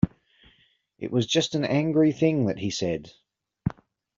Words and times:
It 0.97 1.11
was 1.11 1.27
just 1.27 1.53
an 1.53 1.63
angry 1.63 2.11
thing 2.11 2.47
that 2.47 2.57
he 2.57 2.71
said. 2.71 3.11